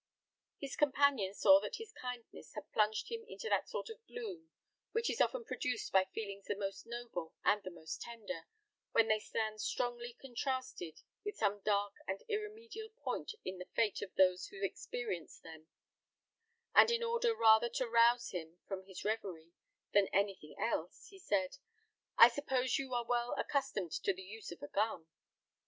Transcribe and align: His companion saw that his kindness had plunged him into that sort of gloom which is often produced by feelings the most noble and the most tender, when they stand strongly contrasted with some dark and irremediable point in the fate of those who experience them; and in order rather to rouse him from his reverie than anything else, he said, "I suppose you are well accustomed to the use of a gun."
His 0.57 0.75
companion 0.75 1.35
saw 1.35 1.59
that 1.61 1.75
his 1.75 1.91
kindness 1.91 2.53
had 2.55 2.71
plunged 2.71 3.09
him 3.11 3.23
into 3.27 3.49
that 3.49 3.69
sort 3.69 3.87
of 3.91 4.03
gloom 4.07 4.49
which 4.93 5.11
is 5.11 5.21
often 5.21 5.45
produced 5.45 5.91
by 5.91 6.05
feelings 6.05 6.45
the 6.45 6.55
most 6.55 6.87
noble 6.87 7.35
and 7.45 7.61
the 7.61 7.69
most 7.69 8.01
tender, 8.01 8.45
when 8.93 9.07
they 9.07 9.19
stand 9.19 9.61
strongly 9.61 10.15
contrasted 10.19 11.01
with 11.23 11.37
some 11.37 11.59
dark 11.61 11.93
and 12.07 12.23
irremediable 12.27 12.95
point 13.03 13.33
in 13.45 13.59
the 13.59 13.67
fate 13.75 14.01
of 14.01 14.15
those 14.15 14.47
who 14.47 14.63
experience 14.63 15.37
them; 15.37 15.67
and 16.73 16.89
in 16.89 17.03
order 17.03 17.35
rather 17.35 17.69
to 17.69 17.87
rouse 17.87 18.31
him 18.31 18.57
from 18.67 18.83
his 18.87 19.05
reverie 19.05 19.53
than 19.93 20.07
anything 20.07 20.55
else, 20.57 21.05
he 21.09 21.19
said, 21.19 21.57
"I 22.17 22.27
suppose 22.27 22.79
you 22.79 22.91
are 22.95 23.05
well 23.05 23.35
accustomed 23.37 23.91
to 23.91 24.13
the 24.13 24.23
use 24.23 24.51
of 24.51 24.63
a 24.63 24.67
gun." 24.67 25.05